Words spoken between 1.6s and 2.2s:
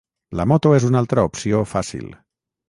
fàcil.